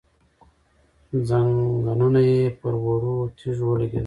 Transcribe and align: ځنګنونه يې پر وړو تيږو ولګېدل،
ځنګنونه 1.27 2.19
يې 2.29 2.41
پر 2.59 2.73
وړو 2.83 3.15
تيږو 3.37 3.65
ولګېدل، 3.69 3.99